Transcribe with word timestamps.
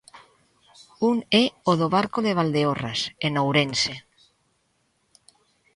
Un 1.09 1.17
é 1.43 1.43
o 1.71 1.73
do 1.79 1.87
Barco 1.95 2.19
de 2.25 2.35
Valdeorras, 2.39 2.99
en 3.25 3.33
Ourense. 3.41 3.93